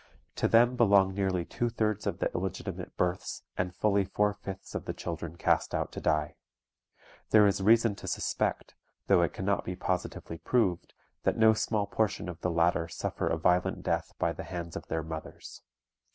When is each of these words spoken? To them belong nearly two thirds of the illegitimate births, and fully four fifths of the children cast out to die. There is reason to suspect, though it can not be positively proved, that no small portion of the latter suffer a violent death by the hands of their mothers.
To 0.37 0.47
them 0.47 0.75
belong 0.75 1.13
nearly 1.13 1.45
two 1.45 1.69
thirds 1.69 2.07
of 2.07 2.17
the 2.17 2.33
illegitimate 2.33 2.97
births, 2.97 3.43
and 3.55 3.71
fully 3.75 4.03
four 4.03 4.33
fifths 4.33 4.73
of 4.73 4.85
the 4.85 4.95
children 4.95 5.35
cast 5.37 5.75
out 5.75 5.91
to 5.91 6.01
die. 6.01 6.33
There 7.29 7.45
is 7.45 7.61
reason 7.61 7.93
to 7.97 8.07
suspect, 8.07 8.73
though 9.05 9.21
it 9.21 9.31
can 9.31 9.45
not 9.45 9.63
be 9.63 9.75
positively 9.75 10.39
proved, 10.39 10.95
that 11.21 11.37
no 11.37 11.53
small 11.53 11.85
portion 11.85 12.29
of 12.29 12.41
the 12.41 12.49
latter 12.49 12.87
suffer 12.87 13.27
a 13.27 13.37
violent 13.37 13.83
death 13.83 14.13
by 14.17 14.33
the 14.33 14.43
hands 14.43 14.75
of 14.75 14.87
their 14.87 15.03
mothers. 15.03 15.61